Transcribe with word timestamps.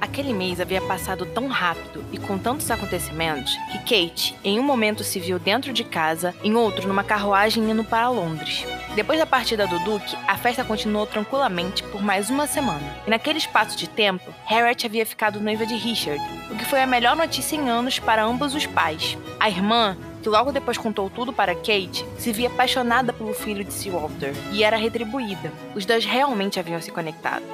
Aquele 0.00 0.32
mês 0.32 0.60
havia 0.60 0.80
passado 0.80 1.26
tão 1.26 1.48
rápido 1.48 2.04
e 2.12 2.18
com 2.18 2.38
tantos 2.38 2.70
acontecimentos 2.70 3.56
que 3.70 3.78
Kate, 3.78 4.36
em 4.44 4.58
um 4.58 4.62
momento, 4.62 5.02
se 5.02 5.18
viu 5.18 5.38
dentro 5.38 5.72
de 5.72 5.82
casa, 5.84 6.34
em 6.42 6.54
outro, 6.54 6.86
numa 6.86 7.02
carruagem 7.02 7.70
indo 7.70 7.84
para 7.84 8.08
Londres. 8.08 8.64
Depois 8.94 9.18
da 9.18 9.26
partida 9.26 9.66
do 9.66 9.78
Duque, 9.80 10.16
a 10.26 10.36
festa 10.36 10.64
continuou 10.64 11.06
tranquilamente 11.06 11.82
por 11.84 12.02
mais 12.02 12.30
uma 12.30 12.46
semana. 12.46 12.96
E 13.06 13.10
naquele 13.10 13.38
espaço 13.38 13.76
de 13.76 13.88
tempo, 13.88 14.32
Harriet 14.44 14.86
havia 14.86 15.06
ficado 15.06 15.40
noiva 15.40 15.66
de 15.66 15.74
Richard, 15.74 16.22
o 16.50 16.56
que 16.56 16.64
foi 16.64 16.80
a 16.80 16.86
melhor 16.86 17.16
notícia 17.16 17.56
em 17.56 17.68
anos 17.68 17.98
para 17.98 18.24
ambos 18.24 18.54
os 18.54 18.66
pais. 18.66 19.18
A 19.40 19.48
irmã 19.48 19.96
que 20.22 20.28
logo 20.28 20.52
depois 20.52 20.76
contou 20.76 21.08
tudo 21.08 21.32
para 21.32 21.54
Kate, 21.54 22.04
se 22.18 22.32
via 22.32 22.48
apaixonada 22.48 23.12
pelo 23.12 23.32
filho 23.32 23.64
de 23.64 23.72
Sir 23.72 23.92
Walter 23.92 24.34
e 24.52 24.62
era 24.64 24.76
retribuída. 24.76 25.52
Os 25.74 25.86
dois 25.86 26.04
realmente 26.04 26.58
haviam 26.58 26.80
se 26.80 26.90
conectado. 26.90 27.44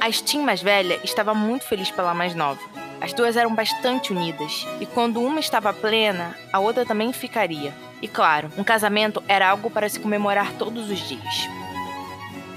A 0.00 0.10
Steam 0.10 0.42
mais 0.42 0.62
velha 0.62 0.98
estava 1.04 1.34
muito 1.34 1.66
feliz 1.66 1.90
pela 1.90 2.14
mais 2.14 2.34
nova. 2.34 2.58
As 3.02 3.12
duas 3.12 3.36
eram 3.36 3.54
bastante 3.54 4.12
unidas, 4.14 4.66
e 4.80 4.86
quando 4.86 5.20
uma 5.20 5.38
estava 5.38 5.74
plena, 5.74 6.34
a 6.50 6.58
outra 6.58 6.86
também 6.86 7.12
ficaria. 7.12 7.74
E 8.00 8.08
claro, 8.08 8.50
um 8.56 8.64
casamento 8.64 9.22
era 9.28 9.50
algo 9.50 9.68
para 9.68 9.90
se 9.90 10.00
comemorar 10.00 10.54
todos 10.54 10.90
os 10.90 11.06
dias. 11.06 11.48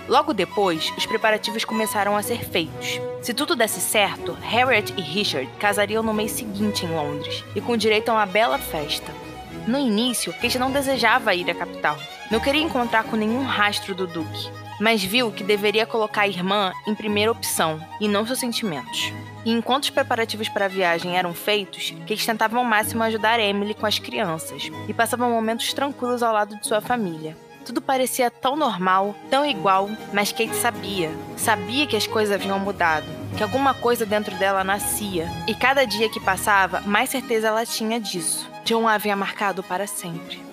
Logo 0.08 0.34
depois, 0.34 0.94
os 0.98 1.06
preparativos 1.06 1.66
começaram 1.66 2.16
a 2.16 2.24
ser 2.24 2.46
feitos. 2.46 3.02
Se 3.22 3.34
tudo 3.34 3.58
desse 3.58 3.82
certo, 3.82 4.38
Harriet 4.42 4.94
e 4.96 5.02
Richard 5.02 5.50
casariam 5.60 6.02
no 6.02 6.14
mês 6.14 6.32
seguinte 6.32 6.86
em 6.86 6.96
Londres, 6.96 7.44
e 7.54 7.60
com 7.60 7.76
direito 7.76 8.08
a 8.08 8.14
uma 8.14 8.26
bela 8.26 8.58
festa. 8.58 9.12
No 9.68 9.78
início, 9.78 10.32
Kate 10.34 10.58
não 10.58 10.72
desejava 10.72 11.36
ir 11.36 11.52
à 11.52 11.54
capital. 11.54 11.98
Não 12.32 12.40
queria 12.40 12.64
encontrar 12.64 13.04
com 13.04 13.18
nenhum 13.18 13.44
rastro 13.44 13.94
do 13.94 14.08
Duque, 14.08 14.50
mas 14.84 15.02
viu 15.02 15.32
que 15.32 15.46
deveria 15.46 15.86
colocar 15.86 16.24
a 16.24 16.28
irmã 16.28 16.74
em 16.86 16.94
primeira 16.94 17.32
opção 17.32 17.80
e 18.02 18.08
não 18.08 18.28
seus 18.28 18.40
sentimentos. 18.40 19.14
E 19.46 19.52
enquanto 19.52 19.86
os 19.86 19.90
preparativos 19.90 20.50
para 20.50 20.66
a 20.66 20.68
viagem 20.68 21.18
eram 21.18 21.34
feitos, 21.34 21.92
Kate 22.02 22.26
tentava 22.26 22.58
ao 22.58 22.66
máximo 22.66 23.02
ajudar 23.04 23.40
Emily 23.40 23.74
com 23.74 23.86
as 23.86 23.98
crianças 23.98 24.70
e 24.86 24.94
passava 24.94 25.30
momentos 25.30 25.72
tranquilos 25.74 26.22
ao 26.22 26.34
lado 26.34 26.58
de 26.58 26.68
sua 26.68 26.82
família. 26.82 27.38
Tudo 27.66 27.82
parecia 27.82 28.30
tão 28.30 28.58
normal, 28.58 29.16
tão 29.30 29.46
igual, 29.46 29.90
mas 30.12 30.34
Kate 30.34 30.54
sabia. 30.54 31.10
Sabia 31.38 31.88
que 31.88 31.96
as 31.96 32.06
coisas 32.06 32.36
haviam 32.36 32.60
mudado, 32.60 33.08
que 33.38 33.44
alguma 33.44 33.74
coisa 33.74 34.06
dentro 34.06 34.36
dela 34.36 34.66
nascia. 34.66 35.32
E 35.48 35.56
cada 35.56 35.86
dia 35.86 36.10
que 36.10 36.20
passava, 36.20 36.82
mais 36.82 37.10
certeza 37.10 37.48
ela 37.48 37.66
tinha 37.66 38.02
disso. 38.02 38.52
John 38.66 38.86
a 38.86 38.96
havia 38.96 39.16
marcado 39.16 39.64
para 39.64 39.88
sempre. 39.88 40.53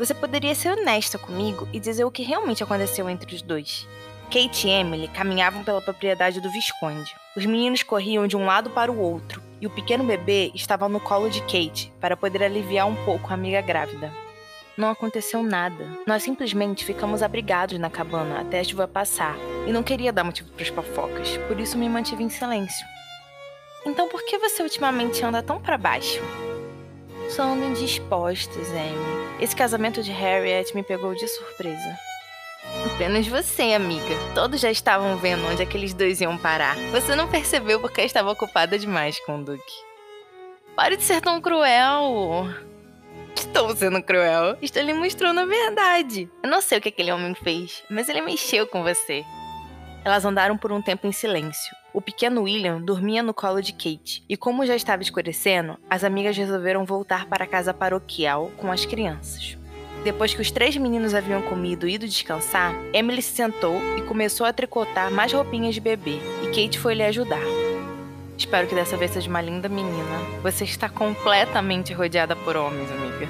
Você 0.00 0.14
poderia 0.14 0.54
ser 0.54 0.70
honesta 0.70 1.18
comigo 1.18 1.68
e 1.74 1.78
dizer 1.78 2.04
o 2.04 2.10
que 2.10 2.22
realmente 2.22 2.64
aconteceu 2.64 3.06
entre 3.10 3.34
os 3.34 3.42
dois. 3.42 3.86
Kate 4.32 4.66
e 4.66 4.70
Emily 4.70 5.08
caminhavam 5.08 5.62
pela 5.62 5.82
propriedade 5.82 6.40
do 6.40 6.50
Visconde. 6.50 7.14
Os 7.36 7.44
meninos 7.44 7.82
corriam 7.82 8.26
de 8.26 8.34
um 8.34 8.46
lado 8.46 8.70
para 8.70 8.90
o 8.90 8.98
outro, 8.98 9.42
e 9.60 9.66
o 9.66 9.70
pequeno 9.70 10.02
bebê 10.02 10.52
estava 10.54 10.88
no 10.88 11.00
colo 11.00 11.28
de 11.28 11.42
Kate 11.42 11.92
para 12.00 12.16
poder 12.16 12.42
aliviar 12.42 12.88
um 12.88 12.96
pouco 13.04 13.28
a 13.28 13.34
amiga 13.34 13.60
grávida. 13.60 14.10
Não 14.74 14.88
aconteceu 14.88 15.42
nada. 15.42 15.86
Nós 16.06 16.22
simplesmente 16.22 16.82
ficamos 16.82 17.22
abrigados 17.22 17.78
na 17.78 17.90
cabana 17.90 18.40
até 18.40 18.60
a 18.60 18.64
chuva 18.64 18.88
passar, 18.88 19.36
e 19.66 19.70
não 19.70 19.82
queria 19.82 20.14
dar 20.14 20.24
motivo 20.24 20.48
para 20.52 20.62
as 20.62 20.70
fofocas, 20.70 21.36
por 21.46 21.60
isso 21.60 21.76
me 21.76 21.90
mantive 21.90 22.24
em 22.24 22.30
silêncio. 22.30 22.86
Então 23.84 24.08
por 24.08 24.24
que 24.24 24.38
você 24.38 24.62
ultimamente 24.62 25.22
anda 25.22 25.42
tão 25.42 25.60
para 25.60 25.76
baixo? 25.76 26.22
Só 27.34 27.54
indispostos, 27.54 28.68
Amy. 28.70 29.40
Esse 29.40 29.54
casamento 29.54 30.02
de 30.02 30.10
Harriet 30.10 30.74
me 30.74 30.82
pegou 30.82 31.14
de 31.14 31.28
surpresa. 31.28 31.98
Apenas 32.94 33.26
você, 33.28 33.72
amiga. 33.72 34.14
Todos 34.34 34.60
já 34.60 34.70
estavam 34.70 35.16
vendo 35.16 35.46
onde 35.46 35.62
aqueles 35.62 35.94
dois 35.94 36.20
iam 36.20 36.36
parar. 36.36 36.76
Você 36.90 37.14
não 37.14 37.28
percebeu 37.28 37.80
porque 37.80 38.02
estava 38.02 38.32
ocupada 38.32 38.78
demais 38.78 39.18
com 39.24 39.38
o 39.38 39.44
Duque. 39.44 39.90
Pare 40.74 40.96
de 40.96 41.04
ser 41.04 41.20
tão 41.20 41.40
cruel. 41.40 42.48
Estou 43.36 43.74
sendo 43.76 44.02
cruel. 44.02 44.56
Estou 44.60 44.82
lhe 44.82 44.92
mostrando 44.92 45.40
a 45.40 45.46
verdade. 45.46 46.28
Eu 46.42 46.50
não 46.50 46.60
sei 46.60 46.78
o 46.78 46.80
que 46.80 46.88
aquele 46.88 47.12
homem 47.12 47.34
fez, 47.34 47.84
mas 47.88 48.08
ele 48.08 48.22
mexeu 48.22 48.66
com 48.66 48.82
você. 48.82 49.24
Elas 50.04 50.24
andaram 50.24 50.58
por 50.58 50.72
um 50.72 50.82
tempo 50.82 51.06
em 51.06 51.12
silêncio. 51.12 51.79
O 51.92 52.00
pequeno 52.00 52.42
William 52.42 52.80
dormia 52.80 53.20
no 53.20 53.34
colo 53.34 53.60
de 53.60 53.72
Kate, 53.72 54.22
e 54.28 54.36
como 54.36 54.64
já 54.64 54.76
estava 54.76 55.02
escurecendo, 55.02 55.76
as 55.88 56.04
amigas 56.04 56.36
resolveram 56.36 56.84
voltar 56.84 57.26
para 57.26 57.42
a 57.42 57.48
casa 57.48 57.74
paroquial 57.74 58.52
com 58.56 58.70
as 58.70 58.84
crianças. 58.84 59.58
Depois 60.04 60.32
que 60.32 60.40
os 60.40 60.52
três 60.52 60.76
meninos 60.76 61.14
haviam 61.14 61.42
comido 61.42 61.88
e 61.88 61.94
ido 61.94 62.06
descansar, 62.06 62.72
Emily 62.92 63.20
se 63.20 63.32
sentou 63.32 63.74
e 63.98 64.02
começou 64.02 64.46
a 64.46 64.52
tricotar 64.52 65.10
mais 65.10 65.32
roupinhas 65.32 65.74
de 65.74 65.80
bebê, 65.80 66.20
e 66.44 66.46
Kate 66.46 66.78
foi 66.78 66.94
lhe 66.94 67.02
ajudar. 67.02 67.42
Espero 68.38 68.68
que 68.68 68.74
dessa 68.74 68.96
vez 68.96 69.10
seja 69.10 69.28
uma 69.28 69.42
linda 69.42 69.68
menina. 69.68 70.18
Você 70.42 70.62
está 70.62 70.88
completamente 70.88 71.92
rodeada 71.92 72.36
por 72.36 72.56
homens, 72.56 72.90
amiga. 72.92 73.28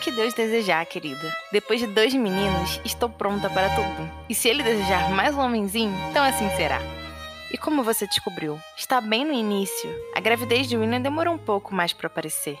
Que 0.00 0.10
Deus 0.10 0.32
desejar, 0.32 0.84
querida. 0.86 1.32
Depois 1.52 1.78
de 1.78 1.86
dois 1.86 2.14
meninos, 2.14 2.80
estou 2.84 3.08
pronta 3.08 3.50
para 3.50 3.68
tudo. 3.68 4.10
E 4.28 4.34
se 4.34 4.48
ele 4.48 4.62
desejar 4.62 5.10
mais 5.10 5.34
um 5.34 5.40
homenzinho, 5.40 5.94
então 6.10 6.24
assim 6.24 6.48
será. 6.56 6.80
E 7.52 7.58
como 7.58 7.82
você 7.82 8.06
descobriu? 8.06 8.58
Está 8.76 9.00
bem 9.00 9.24
no 9.24 9.32
início. 9.32 9.90
A 10.14 10.20
gravidez 10.20 10.68
de 10.68 10.76
William 10.76 11.00
demorou 11.00 11.34
um 11.34 11.38
pouco 11.38 11.74
mais 11.74 11.92
para 11.92 12.08
aparecer. 12.08 12.58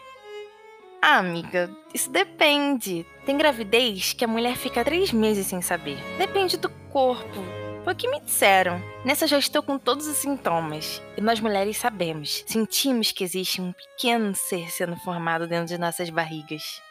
Ah, 1.02 1.18
amiga, 1.18 1.70
isso 1.94 2.10
depende. 2.10 3.06
Tem 3.24 3.36
gravidez 3.36 4.12
que 4.12 4.24
a 4.24 4.28
mulher 4.28 4.56
fica 4.56 4.84
três 4.84 5.12
meses 5.12 5.46
sem 5.46 5.60
saber. 5.60 5.98
Depende 6.18 6.56
do 6.56 6.68
corpo. 6.90 7.44
Foi 7.84 7.92
o 7.92 7.96
que 7.96 8.08
me 8.08 8.20
disseram. 8.20 8.82
Nessa 9.04 9.28
já 9.28 9.38
estou 9.38 9.62
com 9.62 9.78
todos 9.78 10.06
os 10.06 10.16
sintomas. 10.16 11.00
E 11.16 11.20
nós 11.20 11.38
mulheres 11.38 11.76
sabemos, 11.76 12.42
sentimos 12.46 13.12
que 13.12 13.22
existe 13.22 13.60
um 13.60 13.72
pequeno 13.72 14.34
ser 14.34 14.70
sendo 14.70 14.96
formado 14.96 15.46
dentro 15.46 15.66
de 15.66 15.78
nossas 15.78 16.10
barrigas. 16.10 16.82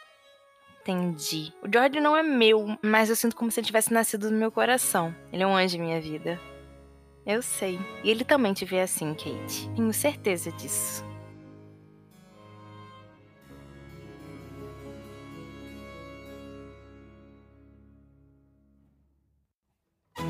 Entendi. 0.80 1.52
O 1.62 1.70
George 1.70 2.00
não 2.00 2.16
é 2.16 2.22
meu, 2.22 2.78
mas 2.80 3.10
eu 3.10 3.16
sinto 3.16 3.36
como 3.36 3.50
se 3.50 3.60
ele 3.60 3.66
tivesse 3.66 3.92
nascido 3.92 4.30
no 4.30 4.38
meu 4.38 4.50
coração. 4.50 5.14
Ele 5.32 5.42
é 5.42 5.46
um 5.46 5.56
anjo 5.56 5.76
em 5.76 5.80
minha 5.80 6.00
vida. 6.00 6.40
Eu 7.26 7.42
sei. 7.42 7.80
E 8.04 8.10
ele 8.10 8.24
também 8.24 8.52
te 8.52 8.64
vê 8.64 8.80
assim, 8.80 9.12
Kate. 9.12 9.68
Tenho 9.74 9.92
certeza 9.92 10.52
disso. 10.52 11.04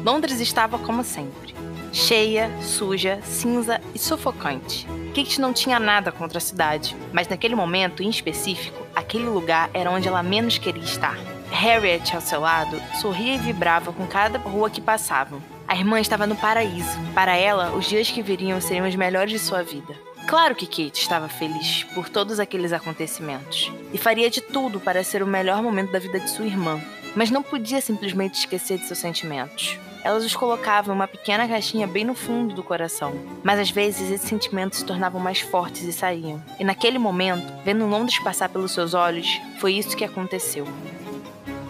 Londres 0.03 0.41
estava 0.41 0.79
como 0.79 1.05
sempre. 1.05 1.55
Cheia, 1.93 2.51
suja, 2.63 3.21
cinza 3.23 3.81
e 3.95 3.99
sufocante. 3.99 4.87
Kate 5.15 5.41
não 5.41 5.53
tinha 5.53 5.79
nada 5.79 6.11
contra 6.11 6.39
a 6.39 6.41
cidade, 6.41 6.97
mas 7.13 7.29
naquele 7.29 7.55
momento 7.55 8.03
em 8.03 8.09
específico, 8.09 8.87
aquele 8.95 9.25
lugar 9.25 9.69
era 9.75 9.91
onde 9.91 10.09
ela 10.09 10.23
menos 10.23 10.57
queria 10.57 10.83
estar. 10.83 11.19
Harriet, 11.51 12.15
ao 12.15 12.21
seu 12.23 12.41
lado, 12.41 12.81
sorria 13.01 13.35
e 13.35 13.39
vibrava 13.39 13.93
com 13.93 14.07
cada 14.07 14.39
rua 14.39 14.71
que 14.71 14.81
passavam. 14.81 15.56
A 15.69 15.75
irmã 15.75 15.99
estava 15.99 16.27
no 16.27 16.37
paraíso. 16.37 16.99
Para 17.13 17.37
ela, 17.37 17.73
os 17.73 17.87
dias 17.87 18.11
que 18.11 18.23
viriam 18.23 18.61
seriam 18.61 18.87
os 18.87 18.95
melhores 18.95 19.33
de 19.33 19.39
sua 19.39 19.63
vida. 19.63 19.97
Claro 20.29 20.55
que 20.55 20.67
Kate 20.67 21.01
estava 21.01 21.29
feliz 21.29 21.85
por 21.95 22.09
todos 22.09 22.41
aqueles 22.41 22.73
acontecimentos 22.73 23.71
e 23.93 23.99
faria 23.99 24.29
de 24.29 24.41
tudo 24.41 24.81
para 24.81 25.05
ser 25.05 25.23
o 25.23 25.27
melhor 25.27 25.63
momento 25.63 25.93
da 25.93 26.01
vida 26.01 26.19
de 26.19 26.31
sua 26.31 26.47
irmã, 26.47 26.81
mas 27.15 27.31
não 27.31 27.43
podia 27.43 27.81
simplesmente 27.81 28.35
esquecer 28.35 28.79
de 28.79 28.87
seus 28.87 28.99
sentimentos. 28.99 29.79
Elas 30.03 30.25
os 30.25 30.37
colocavam 30.37 30.95
em 30.95 30.99
uma 30.99 31.09
pequena 31.09 31.49
caixinha 31.49 31.87
bem 31.87 32.05
no 32.05 32.15
fundo 32.15 32.55
do 32.55 32.63
coração, 32.63 33.13
mas 33.43 33.59
às 33.59 33.71
vezes 33.71 34.11
esses 34.11 34.29
sentimentos 34.29 34.79
se 34.79 34.85
tornavam 34.85 35.21
mais 35.21 35.41
fortes 35.41 35.83
e 35.83 35.93
saíam. 35.93 36.43
E 36.61 36.65
naquele 36.65 36.99
momento, 36.99 37.53
vendo 37.65 37.87
Londres 37.87 38.19
passar 38.21 38.49
pelos 38.49 38.73
seus 38.73 38.95
olhos, 38.95 39.41
foi 39.59 39.75
isso 39.75 39.97
que 39.97 40.05
aconteceu. 40.05 40.67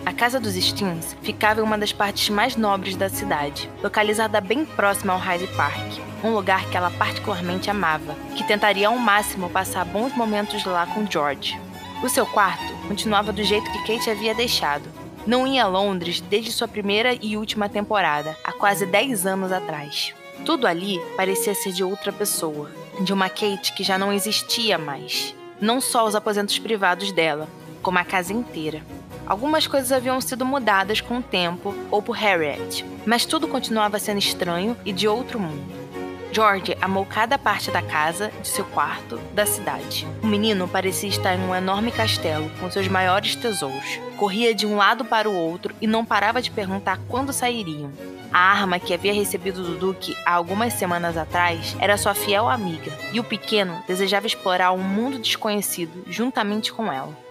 A 0.06 0.12
casa 0.12 0.38
dos 0.38 0.54
Steens 0.54 1.16
ficava 1.20 1.60
em 1.60 1.64
uma 1.64 1.76
das 1.76 1.92
partes 1.92 2.28
mais 2.28 2.54
nobres 2.54 2.94
da 2.94 3.08
cidade, 3.08 3.68
localizada 3.82 4.40
bem 4.40 4.64
próxima 4.64 5.12
ao 5.12 5.18
Hyde 5.18 5.48
Park, 5.56 5.98
um 6.22 6.32
lugar 6.32 6.64
que 6.70 6.76
ela 6.76 6.92
particularmente 6.92 7.68
amava, 7.68 8.14
que 8.36 8.46
tentaria 8.46 8.86
ao 8.86 8.96
máximo 8.96 9.50
passar 9.50 9.84
bons 9.84 10.14
momentos 10.14 10.64
lá 10.64 10.86
com 10.86 11.10
George. 11.10 11.60
O 12.04 12.08
seu 12.08 12.24
quarto 12.24 12.72
continuava 12.86 13.32
do 13.32 13.42
jeito 13.42 13.68
que 13.72 13.78
Kate 13.80 14.08
havia 14.08 14.32
deixado, 14.32 14.88
não 15.26 15.44
ia 15.44 15.64
a 15.64 15.66
Londres 15.66 16.20
desde 16.20 16.52
sua 16.52 16.68
primeira 16.68 17.18
e 17.20 17.36
última 17.36 17.68
temporada, 17.68 18.36
há 18.44 18.52
quase 18.52 18.86
10 18.86 19.26
anos 19.26 19.50
atrás. 19.50 20.14
Tudo 20.44 20.68
ali 20.68 21.00
parecia 21.16 21.52
ser 21.52 21.72
de 21.72 21.82
outra 21.82 22.12
pessoa, 22.12 22.70
de 23.00 23.12
uma 23.12 23.28
Kate 23.28 23.72
que 23.72 23.82
já 23.82 23.98
não 23.98 24.12
existia 24.12 24.78
mais. 24.78 25.34
Não 25.60 25.80
só 25.80 26.06
os 26.06 26.14
aposentos 26.14 26.60
privados 26.60 27.10
dela, 27.10 27.48
como 27.82 27.98
a 27.98 28.04
casa 28.04 28.32
inteira. 28.32 28.82
Algumas 29.26 29.66
coisas 29.66 29.90
haviam 29.90 30.20
sido 30.20 30.44
mudadas 30.44 31.00
com 31.00 31.18
o 31.18 31.22
tempo 31.22 31.74
ou 31.90 32.00
por 32.00 32.16
Harriet, 32.16 32.84
mas 33.04 33.26
tudo 33.26 33.48
continuava 33.48 33.98
sendo 33.98 34.18
estranho 34.18 34.76
e 34.84 34.92
de 34.92 35.08
outro 35.08 35.40
mundo. 35.40 35.74
George 36.32 36.76
amou 36.82 37.06
cada 37.06 37.38
parte 37.38 37.70
da 37.70 37.80
casa, 37.80 38.30
de 38.42 38.48
seu 38.48 38.64
quarto, 38.66 39.18
da 39.32 39.46
cidade. 39.46 40.06
O 40.22 40.26
menino 40.26 40.68
parecia 40.68 41.08
estar 41.08 41.34
em 41.34 41.40
um 41.40 41.54
enorme 41.54 41.90
castelo 41.90 42.50
com 42.60 42.70
seus 42.70 42.88
maiores 42.88 43.34
tesouros. 43.34 43.98
Corria 44.18 44.54
de 44.54 44.66
um 44.66 44.76
lado 44.76 45.04
para 45.04 45.30
o 45.30 45.34
outro 45.34 45.74
e 45.80 45.86
não 45.86 46.04
parava 46.04 46.42
de 46.42 46.50
perguntar 46.50 47.00
quando 47.08 47.32
sairiam. 47.32 47.90
A 48.32 48.38
arma 48.38 48.78
que 48.78 48.92
havia 48.92 49.14
recebido 49.14 49.62
do 49.62 49.76
Duque 49.76 50.16
há 50.26 50.32
algumas 50.32 50.74
semanas 50.74 51.16
atrás 51.16 51.74
era 51.80 51.96
sua 51.96 52.12
fiel 52.12 52.48
amiga, 52.48 52.92
e 53.12 53.20
o 53.20 53.24
pequeno 53.24 53.82
desejava 53.86 54.26
explorar 54.26 54.72
um 54.72 54.82
mundo 54.82 55.18
desconhecido 55.18 56.04
juntamente 56.06 56.70
com 56.70 56.92
ela. 56.92 57.25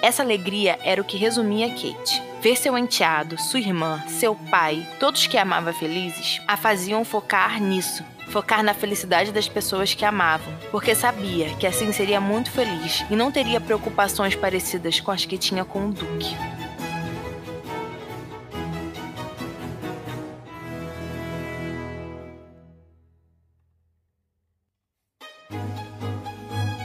Essa 0.00 0.22
alegria 0.22 0.78
era 0.84 1.00
o 1.00 1.04
que 1.04 1.16
resumia 1.16 1.68
Kate. 1.70 2.22
Ver 2.40 2.56
seu 2.56 2.78
enteado, 2.78 3.36
sua 3.40 3.58
irmã, 3.58 4.00
seu 4.06 4.34
pai, 4.34 4.86
todos 5.00 5.26
que 5.26 5.36
amava 5.36 5.72
felizes, 5.72 6.40
a 6.46 6.56
faziam 6.56 7.04
focar 7.04 7.60
nisso, 7.60 8.04
focar 8.28 8.62
na 8.62 8.72
felicidade 8.72 9.32
das 9.32 9.48
pessoas 9.48 9.94
que 9.94 10.04
amavam, 10.04 10.54
porque 10.70 10.94
sabia 10.94 11.48
que 11.54 11.66
assim 11.66 11.90
seria 11.90 12.20
muito 12.20 12.48
feliz 12.52 13.04
e 13.10 13.16
não 13.16 13.32
teria 13.32 13.60
preocupações 13.60 14.36
parecidas 14.36 15.00
com 15.00 15.10
as 15.10 15.24
que 15.24 15.36
tinha 15.36 15.64
com 15.64 15.88
o 15.88 15.92
Duque. 15.92 16.36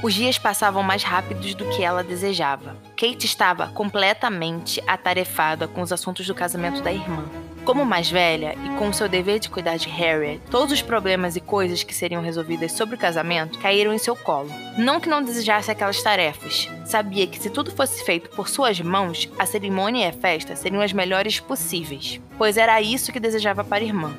Os 0.03 0.13
dias 0.13 0.37
passavam 0.37 0.83
mais 0.83 1.01
rápidos 1.01 1.55
do 1.55 1.63
que 1.69 1.81
ela 1.81 2.03
desejava. 2.03 2.75
Kate 2.89 3.25
estava 3.25 3.67
completamente 3.69 4.83
atarefada 4.85 5.65
com 5.65 5.79
os 5.79 5.93
assuntos 5.93 6.27
do 6.27 6.35
casamento 6.35 6.81
da 6.81 6.91
irmã. 6.91 7.23
Como 7.63 7.85
mais 7.85 8.11
velha 8.11 8.53
e 8.65 8.77
com 8.77 8.91
seu 8.91 9.07
dever 9.07 9.39
de 9.39 9.49
cuidar 9.49 9.77
de 9.77 9.87
Harriet, 9.87 10.41
todos 10.51 10.73
os 10.73 10.81
problemas 10.81 11.37
e 11.37 11.39
coisas 11.39 11.83
que 11.83 11.95
seriam 11.95 12.21
resolvidas 12.21 12.73
sobre 12.73 12.95
o 12.95 12.97
casamento 12.97 13.57
caíram 13.59 13.93
em 13.93 13.97
seu 13.97 14.13
colo. 14.13 14.49
Não 14.77 14.99
que 14.99 15.07
não 15.07 15.23
desejasse 15.23 15.71
aquelas 15.71 16.03
tarefas, 16.03 16.69
sabia 16.83 17.25
que 17.25 17.39
se 17.39 17.49
tudo 17.49 17.71
fosse 17.71 18.03
feito 18.03 18.29
por 18.31 18.49
suas 18.49 18.81
mãos, 18.81 19.29
a 19.39 19.45
cerimônia 19.45 20.07
e 20.07 20.09
a 20.09 20.11
festa 20.11 20.53
seriam 20.53 20.81
as 20.81 20.91
melhores 20.91 21.39
possíveis, 21.39 22.19
pois 22.37 22.57
era 22.57 22.81
isso 22.81 23.13
que 23.13 23.21
desejava 23.21 23.63
para 23.63 23.81
a 23.81 23.87
irmã. 23.87 24.13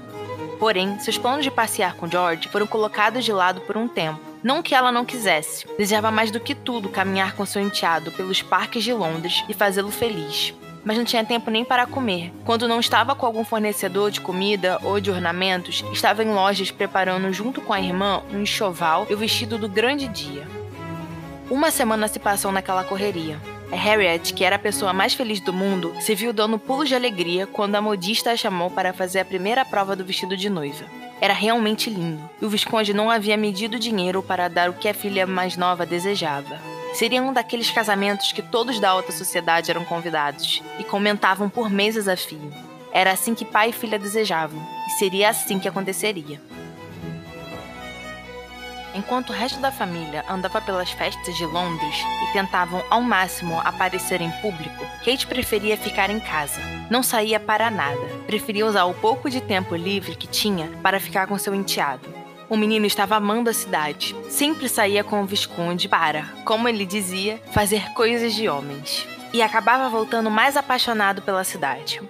Porém, 0.59 0.99
seus 0.99 1.19
planos 1.19 1.45
de 1.45 1.51
passear 1.51 1.95
com 1.97 2.11
George 2.11 2.49
foram 2.49 2.67
colocados 2.67 3.23
de 3.23 3.35
lado 3.35 3.61
por 3.61 3.77
um 3.77 3.87
tempo 3.87 4.34
não 4.45 4.63
que 4.63 4.75
ela 4.75 4.93
não 4.93 5.07
quisesse, 5.07 5.67
desejava 5.79 6.11
mais 6.11 6.31
do 6.31 6.39
que 6.39 6.55
tudo 6.55 6.91
caminhar 6.91 7.35
com 7.35 7.47
seu 7.47 7.63
enteado 7.63 8.13
pelos 8.13 8.43
parques 8.43 8.85
de 8.85 8.93
Londres 8.93 9.43
e 9.49 9.55
fazê-lo 9.55 9.91
feliz. 9.91 10.55
Mas 10.85 10.99
não 10.99 11.05
tinha 11.05 11.25
tempo 11.25 11.51
nem 11.51 11.65
para 11.65 11.87
comer. 11.87 12.31
Quando 12.45 12.69
não 12.69 12.79
estava 12.79 13.15
com 13.15 13.25
algum 13.25 13.43
fornecedor 13.43 14.11
de 14.11 14.21
comida 14.21 14.79
ou 14.83 15.01
de 15.01 15.11
ornamentos, 15.11 15.83
estava 15.91 16.23
em 16.23 16.29
lojas 16.29 16.71
preparando 16.71 17.33
junto 17.33 17.63
com 17.63 17.73
a 17.73 17.81
irmã 17.81 18.23
um 18.31 18.43
enxoval 18.43 19.07
e 19.09 19.15
o 19.15 19.17
vestido 19.17 19.57
do 19.57 19.67
grande 19.67 20.07
dia. 20.09 20.47
Uma 21.51 21.71
semana 21.71 22.07
se 22.07 22.19
passou 22.19 22.53
naquela 22.53 22.85
correria. 22.85 23.41
A 23.73 23.77
Harriet, 23.77 24.35
que 24.35 24.45
era 24.45 24.57
a 24.57 24.59
pessoa 24.59 24.93
mais 24.93 25.15
feliz 25.15 25.41
do 25.41 25.55
mundo, 25.55 25.95
se 26.01 26.15
viu 26.15 26.35
dando 26.35 26.59
pulos 26.59 26.91
de 26.91 26.95
alegria 26.95 27.47
quando 27.47 27.77
a 27.77 27.81
modista 27.81 28.33
a 28.33 28.37
chamou 28.37 28.71
para 28.71 28.93
fazer 28.93 29.21
a 29.21 29.25
primeira 29.25 29.65
prova 29.65 29.97
do 29.97 30.05
vestido 30.05 30.37
de 30.37 30.51
noiva. 30.51 30.85
Era 31.25 31.33
realmente 31.33 31.89
lindo, 31.89 32.29
e 32.39 32.45
o 32.45 32.51
Visconde 32.51 32.93
não 32.93 33.11
havia 33.11 33.35
medido 33.35 33.79
dinheiro 33.79 34.23
para 34.23 34.47
dar 34.47 34.69
o 34.69 34.75
que 34.75 34.87
a 34.87 34.93
filha 34.93 35.27
mais 35.27 35.57
nova 35.57 35.87
desejava. 35.87 36.61
Seria 36.93 37.23
um 37.23 37.33
daqueles 37.33 37.71
casamentos 37.71 38.31
que 38.31 38.43
todos 38.43 38.79
da 38.79 38.91
alta 38.91 39.11
sociedade 39.11 39.71
eram 39.71 39.87
convidados 39.87 40.63
e 40.79 40.85
comentavam 40.85 41.49
por 41.49 41.71
meses 41.71 42.09
a 42.09 42.15
fio. 42.15 42.53
Era 42.93 43.13
assim 43.13 43.35
que 43.35 43.47
pai 43.47 43.71
e 43.71 43.73
filha 43.73 43.99
desejavam, 43.99 44.61
e 44.87 44.91
seria 44.99 45.31
assim 45.31 45.59
que 45.59 45.67
aconteceria. 45.67 46.39
Enquanto 48.95 49.31
o 49.31 49.33
resto 49.33 49.59
da 49.59 49.73
família 49.73 50.25
andava 50.31 50.61
pelas 50.61 50.91
festas 50.91 51.37
de 51.37 51.45
Londres 51.45 51.97
e 52.23 52.33
tentavam 52.33 52.81
ao 52.89 53.03
máximo 53.03 53.61
aparecer 53.65 54.21
em 54.21 54.31
público, 54.41 54.87
Kate 55.05 55.27
preferia 55.27 55.77
ficar 55.77 56.11
em 56.11 56.21
casa. 56.21 56.61
Não 56.89 57.03
saía 57.03 57.41
para 57.41 57.73
nada. 57.73 58.01
Preferia 58.27 58.65
usar 58.65 58.85
o 58.85 58.95
pouco 58.95 59.29
de 59.29 59.41
tempo 59.41 59.75
livre 59.75 60.15
que 60.15 60.29
tinha 60.29 60.69
para 60.81 61.01
ficar 61.01 61.27
com 61.27 61.37
seu 61.37 61.53
enteado. 61.55 62.09
O 62.49 62.57
menino 62.57 62.87
estava 62.87 63.17
amando 63.17 63.51
a 63.51 63.55
cidade. 63.55 64.15
Sempre 64.29 64.69
saía 64.69 65.03
com 65.03 65.23
o 65.23 65.27
Visconde 65.27 65.89
para, 65.89 66.27
como 66.45 66.69
ele 66.69 66.87
dizia, 66.87 67.43
fazer 67.53 67.93
coisas 67.95 68.33
de 68.33 68.49
homens. 68.49 69.09
E 69.33 69.43
acabava 69.43 69.89
voltando 69.89 70.31
mais 70.31 70.57
apaixonado 70.57 71.21
pela 71.21 71.43
cidade. 71.43 72.01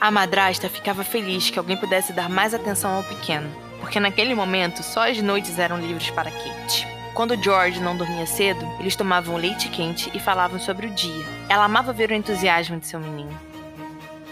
A 0.00 0.10
madrasta 0.10 0.70
ficava 0.70 1.04
feliz 1.04 1.50
que 1.50 1.58
alguém 1.58 1.76
pudesse 1.76 2.12
dar 2.14 2.30
mais 2.30 2.54
atenção 2.54 2.96
ao 2.96 3.04
pequeno, 3.04 3.48
porque 3.82 3.98
naquele 3.98 4.32
momento 4.32 4.82
só 4.82 5.10
as 5.10 5.20
noites 5.20 5.58
eram 5.58 5.78
livres 5.78 6.08
para 6.10 6.30
Kate. 6.30 6.86
Quando 7.12 7.36
George 7.36 7.80
não 7.80 7.96
dormia 7.96 8.24
cedo, 8.24 8.64
eles 8.78 8.96
tomavam 8.96 9.36
leite 9.36 9.68
quente 9.68 10.10
e 10.14 10.20
falavam 10.20 10.58
sobre 10.58 10.86
o 10.86 10.90
dia. 10.90 11.26
Ela 11.48 11.64
amava 11.64 11.92
ver 11.92 12.10
o 12.10 12.14
entusiasmo 12.14 12.78
de 12.78 12.86
seu 12.86 12.98
menino. 12.98 13.38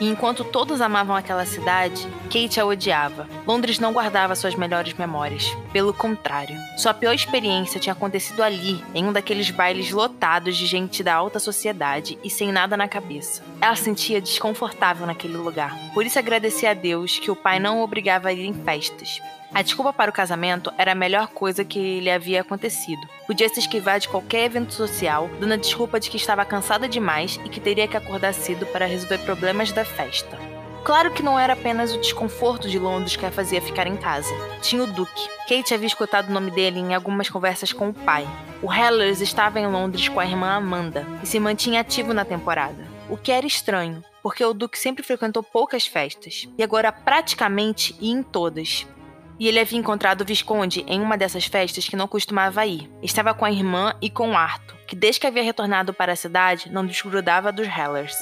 E 0.01 0.09
enquanto 0.09 0.45
todos 0.45 0.81
amavam 0.81 1.15
aquela 1.15 1.45
cidade, 1.45 2.09
Kate 2.33 2.59
a 2.59 2.65
odiava. 2.65 3.29
Londres 3.47 3.79
não 3.79 3.93
guardava 3.93 4.35
suas 4.35 4.55
melhores 4.55 4.95
memórias. 4.95 5.55
Pelo 5.75 5.93
contrário, 5.93 6.57
sua 6.79 6.95
pior 6.95 7.13
experiência 7.13 7.79
tinha 7.79 7.93
acontecido 7.93 8.43
ali, 8.43 8.83
em 8.95 9.05
um 9.05 9.13
daqueles 9.13 9.51
bailes 9.51 9.91
lotados 9.91 10.57
de 10.57 10.65
gente 10.65 11.03
da 11.03 11.15
alta 11.15 11.39
sociedade 11.39 12.19
e 12.25 12.31
sem 12.31 12.51
nada 12.51 12.79
na 12.79 12.89
cabeça. 12.89 13.43
Ela 13.61 13.77
se 13.77 13.83
sentia 13.83 14.23
desconfortável 14.23 15.07
naquele 15.07 15.37
lugar. 15.37 15.77
Por 15.93 16.07
isso 16.07 16.19
agradecia 16.19 16.71
a 16.71 16.75
Deus 16.75 17.19
que 17.19 17.31
o 17.31 17.37
pai 17.37 17.59
não 17.59 17.81
o 17.81 17.83
obrigava 17.83 18.29
a 18.29 18.33
ir 18.33 18.47
em 18.47 18.55
festas. 18.55 19.21
A 19.53 19.63
desculpa 19.63 19.93
para 19.93 20.11
o 20.11 20.15
casamento 20.15 20.73
era 20.79 20.93
a 20.93 20.95
melhor 20.95 21.27
coisa 21.27 21.65
que 21.65 21.99
lhe 21.99 22.11
havia 22.11 22.41
acontecido. 22.41 23.01
Podia 23.27 23.49
se 23.49 23.59
esquivar 23.59 23.99
de 23.99 24.09
qualquer 24.09 24.45
evento 24.45 24.73
social, 24.73 25.29
dando 25.41 25.55
a 25.55 25.57
desculpa 25.57 25.99
de 25.99 26.09
que 26.09 26.17
estava 26.17 26.45
cansada 26.45 26.89
demais 26.89 27.41
e 27.45 27.49
que 27.49 27.59
teria 27.59 27.89
que 27.89 27.97
acordar 27.97 28.33
cedo 28.33 28.65
para 28.67 28.87
resolver 28.87 29.19
problemas 29.19 29.73
da 29.73 29.85
festa. 29.85 30.39
Claro 30.85 31.11
que 31.11 31.23
não 31.23 31.39
era 31.39 31.55
apenas 31.55 31.93
o 31.93 32.01
desconforto 32.01 32.69
de 32.69 32.79
Londres 32.79 33.17
que 33.17 33.27
a 33.27 33.31
fazia 33.31 33.61
ficar 33.61 33.89
em 33.89 33.97
casa. 33.97 34.33
Tinha 34.63 34.85
o 34.85 34.87
Duque. 34.87 35.29
Kate 35.49 35.75
havia 35.75 35.89
escutado 35.89 36.29
o 36.29 36.33
nome 36.33 36.53
dele 36.53 36.79
em 36.79 36.95
algumas 36.95 37.29
conversas 37.29 37.73
com 37.73 37.89
o 37.89 37.95
pai. 37.95 38.27
O 38.63 38.73
Hellers 38.73 39.21
estava 39.21 39.59
em 39.59 39.67
Londres 39.67 40.09
com 40.09 40.21
a 40.21 40.27
irmã 40.27 40.53
Amanda 40.53 41.05
e 41.25 41.27
se 41.27 41.41
mantinha 41.41 41.81
ativo 41.81 42.15
na 42.15 42.25
temporada. 42.25 42.89
O 43.09 43.17
que 43.17 43.33
era 43.33 43.47
estranho, 43.47 44.05
porque 44.23 44.45
o 44.45 44.55
Duque 44.55 44.79
sempre 44.79 45.03
frequentou 45.03 45.43
poucas 45.43 45.87
festas 45.87 46.49
e 46.57 46.63
agora 46.63 46.93
praticamente 46.93 47.97
ia 48.01 48.13
em 48.13 48.23
todas 48.23 48.87
e 49.41 49.49
ele 49.49 49.59
havia 49.59 49.79
encontrado 49.79 50.21
o 50.21 50.25
Visconde 50.25 50.85
em 50.87 51.01
uma 51.01 51.17
dessas 51.17 51.47
festas 51.47 51.89
que 51.89 51.97
não 51.97 52.07
costumava 52.07 52.67
ir. 52.67 52.91
Estava 53.03 53.33
com 53.33 53.47
a 53.47 53.51
irmã 53.51 53.95
e 54.03 54.11
com 54.11 54.37
Arthur, 54.37 54.77
que 54.87 54.95
desde 54.95 55.19
que 55.19 55.27
havia 55.27 55.43
retornado 55.43 55.95
para 55.95 56.13
a 56.13 56.17
cidade 56.17 56.71
não 56.71 56.85
desgrudava 56.85 57.51
dos 57.51 57.67
Hellers. 57.67 58.15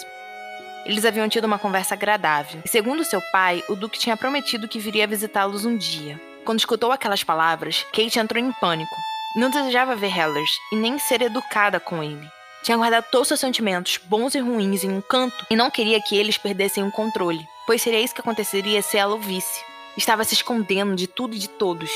Eles 0.86 1.04
haviam 1.04 1.28
tido 1.28 1.44
uma 1.44 1.58
conversa 1.58 1.94
agradável, 1.94 2.62
e 2.64 2.68
segundo 2.68 3.04
seu 3.04 3.20
pai, 3.32 3.64
o 3.68 3.74
Duque 3.74 3.98
tinha 3.98 4.16
prometido 4.16 4.68
que 4.68 4.78
viria 4.78 5.08
visitá-los 5.08 5.64
um 5.64 5.76
dia. 5.76 6.20
Quando 6.44 6.60
escutou 6.60 6.92
aquelas 6.92 7.24
palavras, 7.24 7.84
Kate 7.92 8.20
entrou 8.20 8.42
em 8.42 8.52
pânico. 8.52 8.94
Não 9.34 9.50
desejava 9.50 9.96
ver 9.96 10.16
Hellers 10.16 10.52
e 10.72 10.76
nem 10.76 10.98
ser 11.00 11.20
educada 11.20 11.80
com 11.80 12.02
ele. 12.02 12.26
Tinha 12.62 12.76
guardado 12.76 13.06
todos 13.10 13.28
seus 13.28 13.40
sentimentos, 13.40 13.98
bons 14.04 14.34
e 14.36 14.38
ruins, 14.38 14.84
em 14.84 14.90
um 14.90 15.00
canto 15.00 15.44
e 15.50 15.56
não 15.56 15.70
queria 15.70 16.00
que 16.00 16.16
eles 16.16 16.38
perdessem 16.38 16.84
o 16.84 16.92
controle, 16.92 17.46
pois 17.66 17.82
seria 17.82 18.00
isso 18.00 18.14
que 18.14 18.20
aconteceria 18.20 18.80
se 18.80 18.96
ela 18.96 19.14
o 19.14 19.20
visse. 19.20 19.67
Estava 19.98 20.22
se 20.22 20.32
escondendo 20.32 20.94
de 20.94 21.08
tudo 21.08 21.34
e 21.34 21.38
de 21.40 21.48
todos. 21.48 21.90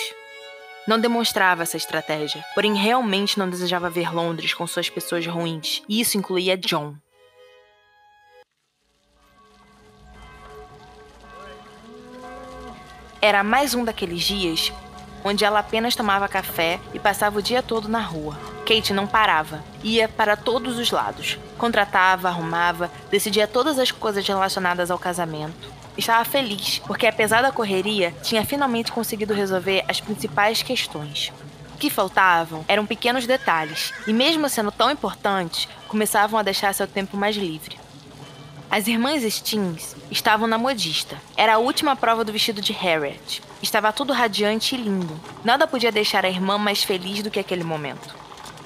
Não 0.88 0.98
demonstrava 0.98 1.62
essa 1.62 1.76
estratégia, 1.76 2.44
porém 2.52 2.74
realmente 2.74 3.38
não 3.38 3.48
desejava 3.48 3.88
ver 3.88 4.12
Londres 4.12 4.52
com 4.52 4.66
suas 4.66 4.90
pessoas 4.90 5.24
ruins, 5.24 5.84
e 5.88 6.00
isso 6.00 6.18
incluía 6.18 6.56
John. 6.56 6.96
Era 13.20 13.44
mais 13.44 13.72
um 13.72 13.84
daqueles 13.84 14.24
dias 14.24 14.72
onde 15.22 15.44
ela 15.44 15.60
apenas 15.60 15.94
tomava 15.94 16.26
café 16.26 16.80
e 16.92 16.98
passava 16.98 17.38
o 17.38 17.42
dia 17.42 17.62
todo 17.62 17.86
na 17.86 18.00
rua. 18.00 18.36
Kate 18.66 18.92
não 18.92 19.06
parava, 19.06 19.62
ia 19.84 20.08
para 20.08 20.36
todos 20.36 20.76
os 20.76 20.90
lados. 20.90 21.38
Contratava, 21.56 22.26
arrumava, 22.26 22.90
decidia 23.12 23.46
todas 23.46 23.78
as 23.78 23.92
coisas 23.92 24.26
relacionadas 24.26 24.90
ao 24.90 24.98
casamento. 24.98 25.71
Estava 25.96 26.24
feliz, 26.24 26.78
porque 26.86 27.06
apesar 27.06 27.42
da 27.42 27.52
correria, 27.52 28.14
tinha 28.22 28.44
finalmente 28.44 28.90
conseguido 28.90 29.34
resolver 29.34 29.84
as 29.86 30.00
principais 30.00 30.62
questões. 30.62 31.32
O 31.74 31.78
que 31.78 31.90
faltavam 31.90 32.64
eram 32.66 32.86
pequenos 32.86 33.26
detalhes, 33.26 33.92
e 34.06 34.12
mesmo 34.12 34.48
sendo 34.48 34.72
tão 34.72 34.90
importantes, 34.90 35.68
começavam 35.88 36.38
a 36.38 36.42
deixar 36.42 36.72
seu 36.72 36.86
tempo 36.86 37.16
mais 37.16 37.36
livre. 37.36 37.78
As 38.70 38.86
irmãs 38.86 39.22
Stins 39.22 39.94
estavam 40.10 40.46
na 40.46 40.56
modista. 40.56 41.18
Era 41.36 41.56
a 41.56 41.58
última 41.58 41.94
prova 41.94 42.24
do 42.24 42.32
vestido 42.32 42.62
de 42.62 42.72
Harriet. 42.72 43.42
Estava 43.62 43.92
tudo 43.92 44.14
radiante 44.14 44.74
e 44.74 44.78
lindo. 44.78 45.20
Nada 45.44 45.66
podia 45.66 45.92
deixar 45.92 46.24
a 46.24 46.30
irmã 46.30 46.56
mais 46.56 46.82
feliz 46.82 47.22
do 47.22 47.30
que 47.30 47.38
aquele 47.38 47.64
momento. 47.64 48.16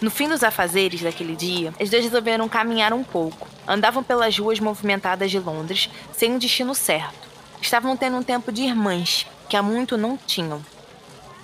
No 0.01 0.09
fim 0.09 0.29
dos 0.29 0.45
afazeres 0.45 1.03
daquele 1.03 1.35
dia, 1.35 1.75
as 1.81 1.91
duas 1.91 2.05
resolveram 2.05 2.49
caminhar 2.49 2.93
um 2.93 3.03
pouco. 3.03 3.49
Andavam 3.67 4.03
pelas 4.03 4.39
ruas 4.39 4.61
movimentadas 4.61 5.31
de 5.31 5.39
Londres 5.39 5.91
sem 6.13 6.33
um 6.33 6.39
destino 6.39 6.75
certo. 6.75 7.29
Estavam 7.61 7.97
tendo 7.97 8.17
um 8.17 8.23
tempo 8.23 8.53
de 8.53 8.63
irmãs, 8.63 9.27
que 9.49 9.57
há 9.57 9.63
muito 9.63 9.97
não 9.97 10.17
tinham. 10.17 10.63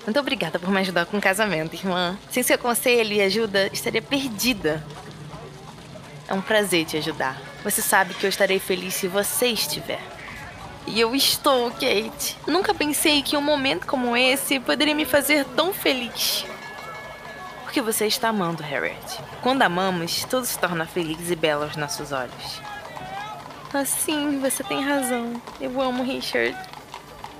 Muito 0.05 0.19
obrigada 0.19 0.59
por 0.59 0.71
me 0.71 0.81
ajudar 0.81 1.07
com 1.07 1.17
o 1.17 1.21
casamento, 1.21 1.75
irmã. 1.75 2.19
Sem 2.31 2.43
seu 2.43 2.59
conselho 2.59 3.12
e 3.12 3.21
ajuda, 3.21 3.69
estaria 3.73 4.02
perdida. 4.02 4.85
É 6.29 6.35
um 6.35 6.41
prazer 6.41 6.85
te 6.85 6.97
ajudar. 6.97 7.41
Você 7.62 7.81
sabe 7.81 8.14
que 8.14 8.25
eu 8.25 8.31
estarei 8.31 8.59
feliz 8.59 8.95
se 8.95 9.07
você 9.07 9.47
estiver. 9.47 10.00
E 10.87 11.00
eu 11.00 11.14
estou, 11.14 11.71
Kate. 11.71 12.37
Nunca 12.47 12.75
pensei 12.75 13.23
que 13.23 13.37
um 13.37 13.41
momento 13.41 13.87
como 13.87 14.17
esse 14.17 14.59
poderia 14.59 14.95
me 14.95 15.05
fazer 15.05 15.45
tão 15.45 15.73
feliz. 15.73 16.45
Porque 17.73 17.81
você 17.81 18.07
está 18.07 18.29
amando, 18.29 18.62
Harriet. 18.62 19.19
Quando 19.41 19.62
amamos, 19.62 20.26
tudo 20.26 20.45
se 20.45 20.59
torna 20.59 20.85
feliz 20.85 21.31
e 21.31 21.35
belo 21.35 21.62
aos 21.62 21.75
nossos 21.75 22.12
olhos. 22.12 22.61
Assim, 23.73 24.38
você 24.41 24.62
tem 24.62 24.85
razão. 24.85 25.41
Eu 25.59 25.81
amo 25.81 26.05
Richard. 26.05 26.55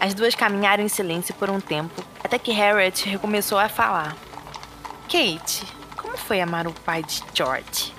As 0.01 0.15
duas 0.15 0.35
caminharam 0.35 0.83
em 0.83 0.89
silêncio 0.89 1.35
por 1.35 1.51
um 1.51 1.61
tempo, 1.61 2.03
até 2.25 2.39
que 2.39 2.51
Harriet 2.51 3.07
recomeçou 3.07 3.59
a 3.59 3.69
falar. 3.69 4.17
Kate, 5.03 5.67
como 5.99 6.17
foi 6.17 6.41
amar 6.41 6.67
o 6.67 6.73
pai 6.73 7.03
de 7.03 7.23
George? 7.35 7.93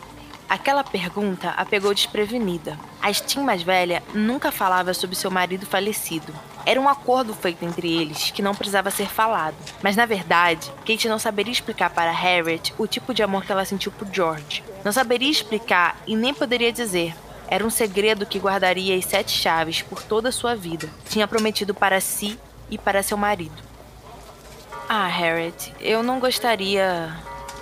Aquela 0.49 0.83
pergunta 0.83 1.51
a 1.51 1.63
pegou 1.63 1.93
desprevenida. 1.93 2.79
A 2.99 3.13
Steam 3.13 3.45
mais 3.45 3.61
velha 3.61 4.01
nunca 4.11 4.51
falava 4.51 4.91
sobre 4.95 5.15
seu 5.15 5.29
marido 5.29 5.67
falecido. 5.67 6.33
Era 6.65 6.79
um 6.79 6.87
acordo 6.87 7.33
feito 7.33 7.63
entre 7.65 7.91
eles 7.91 8.31
que 8.31 8.41
não 8.41 8.55
precisava 8.55 8.91
ser 8.91 9.07
falado. 9.07 9.55
Mas 9.81 9.95
na 9.95 10.05
verdade, 10.05 10.71
Kate 10.85 11.09
não 11.09 11.19
saberia 11.19 11.51
explicar 11.51 11.89
para 11.89 12.11
Harriet 12.11 12.73
o 12.77 12.87
tipo 12.87 13.13
de 13.13 13.21
amor 13.23 13.45
que 13.45 13.51
ela 13.51 13.65
sentiu 13.65 13.91
por 13.91 14.07
George. 14.11 14.63
Não 14.83 14.91
saberia 14.91 15.29
explicar 15.29 15.97
e 16.07 16.15
nem 16.15 16.33
poderia 16.33 16.71
dizer. 16.71 17.15
Era 17.47 17.65
um 17.65 17.69
segredo 17.69 18.25
que 18.25 18.39
guardaria 18.39 18.97
as 18.97 19.05
sete 19.05 19.31
chaves 19.31 19.81
por 19.81 20.01
toda 20.01 20.29
a 20.29 20.31
sua 20.31 20.55
vida. 20.55 20.89
Tinha 21.09 21.27
prometido 21.27 21.73
para 21.73 21.99
si 21.99 22.39
e 22.69 22.77
para 22.77 23.03
seu 23.03 23.17
marido. 23.17 23.61
Ah, 24.87 25.07
Harriet, 25.07 25.73
eu 25.79 26.03
não 26.03 26.19
gostaria 26.19 27.13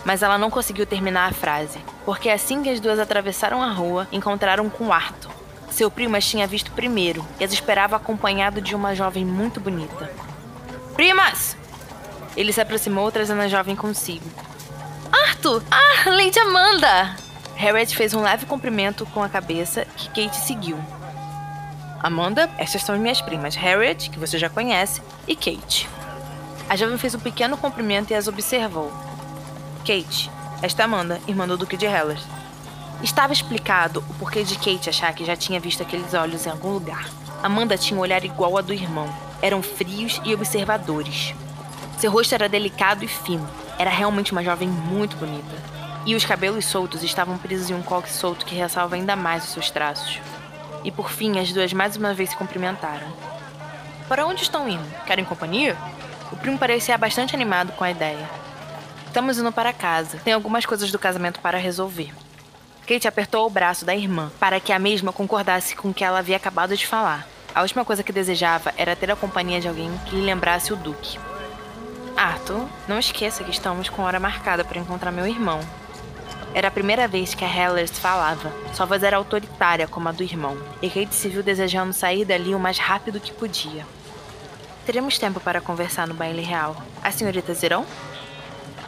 mas 0.03 0.23
ela 0.23 0.37
não 0.37 0.49
conseguiu 0.49 0.85
terminar 0.85 1.29
a 1.29 1.33
frase, 1.33 1.79
porque 2.05 2.29
assim 2.29 2.63
que 2.63 2.69
as 2.69 2.79
duas 2.79 2.99
atravessaram 2.99 3.61
a 3.61 3.71
rua, 3.71 4.07
encontraram 4.11 4.69
com 4.69 4.91
Arthur. 4.91 5.31
Seu 5.71 5.89
primo 5.89 6.17
as 6.17 6.27
tinha 6.27 6.45
visto 6.45 6.69
primeiro 6.71 7.25
e 7.39 7.43
as 7.43 7.53
esperava 7.53 7.95
acompanhado 7.95 8.61
de 8.61 8.75
uma 8.75 8.93
jovem 8.93 9.25
muito 9.25 9.59
bonita. 9.59 10.11
Primas! 10.95 11.57
Ele 12.35 12.53
se 12.53 12.61
aproximou, 12.61 13.11
trazendo 13.11 13.41
a 13.41 13.47
jovem 13.47 13.75
consigo. 13.75 14.29
Arthur! 15.11 15.63
Ah, 15.71 16.09
Lady 16.09 16.37
Amanda! 16.39 17.15
Harriet 17.55 17.95
fez 17.95 18.13
um 18.13 18.21
leve 18.21 18.45
cumprimento 18.45 19.05
com 19.07 19.23
a 19.23 19.29
cabeça 19.29 19.85
que 19.95 20.07
Kate 20.09 20.37
seguiu. 20.37 20.77
Amanda, 22.03 22.49
estas 22.57 22.83
são 22.83 22.97
minhas 22.97 23.21
primas, 23.21 23.55
Harriet, 23.55 24.09
que 24.09 24.19
você 24.19 24.37
já 24.37 24.49
conhece, 24.49 25.01
e 25.27 25.35
Kate. 25.35 25.87
A 26.67 26.75
jovem 26.75 26.97
fez 26.97 27.15
um 27.15 27.19
pequeno 27.19 27.57
cumprimento 27.57 28.11
e 28.11 28.15
as 28.15 28.27
observou. 28.27 28.91
Kate, 29.85 30.29
esta 30.61 30.83
é 30.83 30.85
Amanda, 30.85 31.21
irmã 31.27 31.47
do 31.47 31.57
Duque 31.57 31.77
de 31.77 31.85
Heller. 31.85 32.17
Estava 33.03 33.33
explicado 33.33 34.03
o 34.07 34.13
porquê 34.13 34.43
de 34.43 34.55
Kate 34.55 34.87
achar 34.87 35.11
que 35.13 35.25
já 35.25 35.35
tinha 35.35 35.59
visto 35.59 35.81
aqueles 35.81 36.13
olhos 36.13 36.45
em 36.45 36.51
algum 36.51 36.69
lugar. 36.73 37.09
Amanda 37.41 37.75
tinha 37.75 37.97
um 37.97 38.01
olhar 38.01 38.23
igual 38.23 38.55
ao 38.55 38.61
do 38.61 38.71
irmão. 38.71 39.11
Eram 39.41 39.63
frios 39.63 40.21
e 40.23 40.33
observadores. 40.35 41.33
Seu 41.97 42.11
rosto 42.11 42.35
era 42.35 42.47
delicado 42.47 43.03
e 43.03 43.07
fino. 43.07 43.49
Era 43.79 43.89
realmente 43.89 44.31
uma 44.31 44.43
jovem 44.43 44.67
muito 44.67 45.17
bonita. 45.17 45.55
E 46.05 46.13
os 46.13 46.23
cabelos 46.23 46.65
soltos 46.65 47.01
estavam 47.01 47.39
presos 47.39 47.71
em 47.71 47.73
um 47.73 47.81
coque 47.81 48.11
solto 48.11 48.45
que 48.45 48.53
ressalva 48.53 48.95
ainda 48.95 49.15
mais 49.15 49.45
os 49.45 49.49
seus 49.49 49.71
traços. 49.71 50.19
E 50.83 50.91
por 50.91 51.09
fim, 51.09 51.39
as 51.39 51.51
duas 51.51 51.73
mais 51.73 51.97
uma 51.97 52.13
vez 52.13 52.29
se 52.29 52.37
cumprimentaram. 52.37 53.07
Para 54.07 54.27
onde 54.27 54.43
estão 54.43 54.69
indo? 54.69 54.85
Querem 55.07 55.25
companhia? 55.25 55.75
O 56.31 56.37
primo 56.37 56.59
parecia 56.59 56.97
bastante 56.99 57.35
animado 57.35 57.71
com 57.73 57.83
a 57.83 57.89
ideia. 57.89 58.29
Estamos 59.07 59.39
indo 59.39 59.51
para 59.51 59.73
casa. 59.73 60.19
Tem 60.23 60.33
algumas 60.33 60.67
coisas 60.67 60.91
do 60.91 60.99
casamento 60.99 61.39
para 61.39 61.57
resolver. 61.57 62.11
Kate 62.91 63.07
apertou 63.07 63.47
o 63.47 63.49
braço 63.49 63.85
da 63.85 63.95
irmã 63.95 64.29
para 64.37 64.59
que 64.59 64.73
a 64.73 64.77
mesma 64.77 65.13
concordasse 65.13 65.77
com 65.77 65.91
o 65.91 65.93
que 65.93 66.03
ela 66.03 66.19
havia 66.19 66.35
acabado 66.35 66.75
de 66.75 66.85
falar. 66.85 67.25
A 67.55 67.61
última 67.61 67.85
coisa 67.85 68.03
que 68.03 68.11
desejava 68.11 68.73
era 68.75 68.97
ter 68.97 69.09
a 69.09 69.15
companhia 69.15 69.61
de 69.61 69.67
alguém 69.69 69.89
que 70.05 70.15
lhe 70.17 70.25
lembrasse 70.25 70.73
o 70.73 70.75
Duque. 70.75 71.17
Arthur, 72.17 72.67
não 72.89 72.99
esqueça 72.99 73.45
que 73.45 73.51
estamos 73.51 73.87
com 73.87 74.01
hora 74.01 74.19
marcada 74.19 74.65
para 74.65 74.77
encontrar 74.77 75.09
meu 75.09 75.25
irmão. 75.25 75.61
Era 76.53 76.67
a 76.67 76.71
primeira 76.71 77.07
vez 77.07 77.33
que 77.33 77.45
a 77.45 77.47
Hellers 77.47 77.97
falava. 77.97 78.51
Sua 78.73 78.85
voz 78.85 79.03
era 79.03 79.15
autoritária 79.15 79.87
como 79.87 80.09
a 80.09 80.11
do 80.11 80.21
irmão, 80.21 80.57
e 80.81 80.89
Kate 80.89 81.15
se 81.15 81.29
viu 81.29 81.41
desejando 81.41 81.93
sair 81.93 82.25
dali 82.25 82.53
o 82.53 82.59
mais 82.59 82.77
rápido 82.77 83.21
que 83.21 83.31
podia. 83.31 83.85
Teremos 84.85 85.17
tempo 85.17 85.39
para 85.39 85.61
conversar 85.61 86.09
no 86.09 86.13
baile 86.13 86.41
real. 86.41 86.75
As 87.01 87.15
senhoritas 87.15 87.63
irão? 87.63 87.85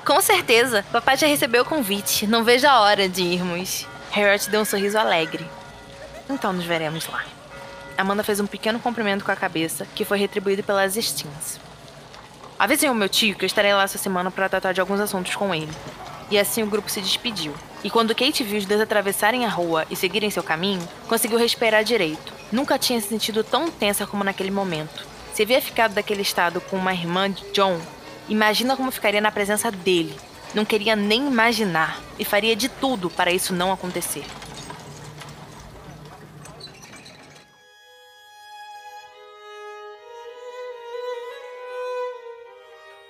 Com 0.05 0.19
certeza. 0.19 0.83
Papai 0.91 1.15
já 1.15 1.25
recebeu 1.25 1.61
o 1.61 1.65
convite. 1.65 2.27
Não 2.27 2.43
vejo 2.43 2.67
a 2.67 2.81
hora 2.81 3.07
de 3.07 3.23
irmos. 3.23 3.87
Harriet 4.13 4.49
deu 4.49 4.61
um 4.61 4.65
sorriso 4.65 4.97
alegre. 4.97 5.45
Então 6.29 6.53
nos 6.53 6.63
veremos 6.63 7.07
lá. 7.07 7.25
Amanda 7.97 8.23
fez 8.23 8.39
um 8.39 8.45
pequeno 8.47 8.79
cumprimento 8.79 9.25
com 9.25 9.31
a 9.31 9.35
cabeça, 9.35 9.87
que 9.95 10.05
foi 10.05 10.17
retribuído 10.17 10.63
pelas 10.63 10.93
Steens. 10.93 11.59
Avisem 12.57 12.89
o 12.89 12.95
meu 12.95 13.09
tio 13.09 13.35
que 13.35 13.43
eu 13.43 13.47
estarei 13.47 13.73
lá 13.73 13.83
essa 13.83 13.97
semana 13.97 14.29
para 14.29 14.47
tratar 14.47 14.71
de 14.71 14.79
alguns 14.79 14.99
assuntos 14.99 15.35
com 15.35 15.53
ele. 15.53 15.71
E 16.29 16.37
assim 16.37 16.63
o 16.63 16.67
grupo 16.67 16.89
se 16.89 17.01
despediu. 17.01 17.53
E 17.83 17.89
quando 17.89 18.15
Kate 18.15 18.43
viu 18.43 18.59
os 18.59 18.65
dois 18.65 18.79
atravessarem 18.79 19.45
a 19.45 19.49
rua 19.49 19.85
e 19.89 19.95
seguirem 19.95 20.29
seu 20.29 20.43
caminho, 20.43 20.87
conseguiu 21.07 21.37
respirar 21.37 21.83
direito. 21.83 22.33
Nunca 22.51 22.79
tinha 22.79 23.01
se 23.01 23.07
sentido 23.07 23.43
tão 23.43 23.69
tensa 23.69 24.07
como 24.07 24.23
naquele 24.23 24.51
momento. 24.51 25.05
Se 25.33 25.41
havia 25.41 25.61
ficado 25.61 25.93
daquele 25.93 26.21
estado 26.21 26.61
com 26.61 26.77
uma 26.77 26.93
irmã 26.93 27.29
de 27.29 27.43
John, 27.51 27.79
Imagina 28.29 28.77
como 28.77 28.89
ficaria 28.89 29.19
na 29.19 29.31
presença 29.31 29.69
dele. 29.69 30.15
Não 30.53 30.63
queria 30.63 30.95
nem 30.95 31.27
imaginar 31.27 31.99
e 32.19 32.23
faria 32.23 32.55
de 32.55 32.69
tudo 32.69 33.09
para 33.09 33.31
isso 33.31 33.53
não 33.53 33.71
acontecer. 33.71 34.23